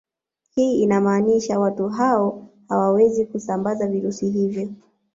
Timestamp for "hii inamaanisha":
0.55-1.59